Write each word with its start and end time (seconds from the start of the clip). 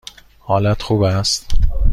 حالت 0.39 0.81
خوب 0.81 1.01
است؟ 1.03 1.51